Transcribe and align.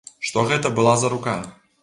Што 0.29 0.45
гэта 0.51 0.71
была 0.79 0.95
за 1.03 1.13
рука. 1.15 1.39